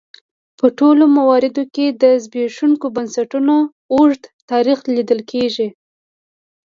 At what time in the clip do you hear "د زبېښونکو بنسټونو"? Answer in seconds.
2.01-3.55